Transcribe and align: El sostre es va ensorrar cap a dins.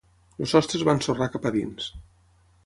El 0.45 0.49
sostre 0.53 0.79
es 0.79 0.85
va 0.87 0.95
ensorrar 0.99 1.29
cap 1.35 1.47
a 1.51 1.53
dins. 1.59 1.93